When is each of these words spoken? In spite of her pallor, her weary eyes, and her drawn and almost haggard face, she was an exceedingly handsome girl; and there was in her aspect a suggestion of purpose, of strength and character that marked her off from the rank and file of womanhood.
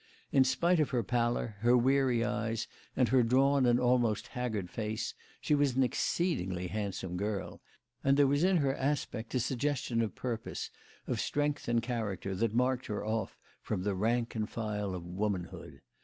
In 0.31 0.43
spite 0.43 0.79
of 0.79 0.89
her 0.89 1.03
pallor, 1.03 1.57
her 1.59 1.77
weary 1.77 2.23
eyes, 2.23 2.67
and 2.95 3.09
her 3.09 3.21
drawn 3.21 3.67
and 3.67 3.79
almost 3.79 4.29
haggard 4.29 4.67
face, 4.67 5.13
she 5.39 5.53
was 5.53 5.75
an 5.75 5.83
exceedingly 5.83 6.69
handsome 6.69 7.17
girl; 7.17 7.61
and 8.03 8.17
there 8.17 8.25
was 8.25 8.43
in 8.43 8.57
her 8.57 8.75
aspect 8.75 9.35
a 9.35 9.39
suggestion 9.39 10.01
of 10.01 10.15
purpose, 10.15 10.71
of 11.05 11.19
strength 11.19 11.67
and 11.67 11.83
character 11.83 12.33
that 12.33 12.55
marked 12.55 12.87
her 12.87 13.05
off 13.05 13.37
from 13.61 13.83
the 13.83 13.93
rank 13.93 14.33
and 14.33 14.49
file 14.49 14.95
of 14.95 15.05
womanhood. 15.05 15.81